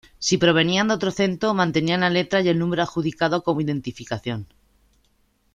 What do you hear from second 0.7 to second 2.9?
de otro centro, mantenían la letra y el número